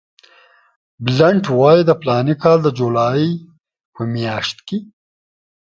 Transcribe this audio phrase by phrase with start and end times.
[1.05, 3.21] بلنټ وایي د فلاني کال د جولای
[3.93, 4.77] په میاشت کې.